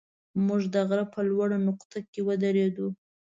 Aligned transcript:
موږ 0.45 0.61
د 0.73 0.75
غره 0.87 1.05
په 1.13 1.19
لوړه 1.29 1.57
نقطه 1.67 1.99
کې 2.11 2.19
ودرېدو. 2.27 2.87